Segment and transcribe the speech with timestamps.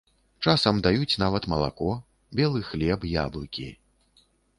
[0.45, 1.89] Часам даюць нават малако,
[2.39, 3.67] белы хлеб, яблыкі.